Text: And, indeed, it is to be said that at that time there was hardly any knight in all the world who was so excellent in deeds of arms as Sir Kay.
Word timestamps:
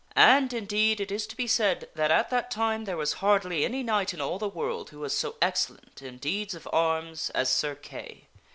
And, 0.15 0.51
indeed, 0.51 0.99
it 0.99 1.11
is 1.11 1.27
to 1.27 1.37
be 1.37 1.45
said 1.45 1.87
that 1.93 2.09
at 2.09 2.31
that 2.31 2.49
time 2.49 2.85
there 2.85 2.97
was 2.97 3.13
hardly 3.21 3.63
any 3.63 3.83
knight 3.83 4.15
in 4.15 4.19
all 4.19 4.39
the 4.39 4.49
world 4.49 4.89
who 4.89 4.97
was 4.99 5.15
so 5.15 5.35
excellent 5.43 6.01
in 6.01 6.17
deeds 6.17 6.55
of 6.55 6.67
arms 6.73 7.29
as 7.35 7.51
Sir 7.51 7.75
Kay. 7.75 8.25